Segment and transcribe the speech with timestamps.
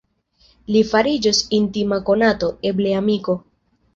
[0.75, 3.37] Li fariĝos intima konato; eble amiko.